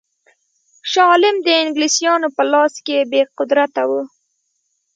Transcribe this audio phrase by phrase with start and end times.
[0.91, 4.01] شاه عالم د انګلیسیانو په لاس کې بې قدرته وو.